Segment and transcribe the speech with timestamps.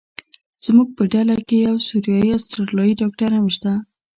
[0.63, 3.71] زموږ په ډله کې یو سوریایي استرالیایي ډاکټر هم شته.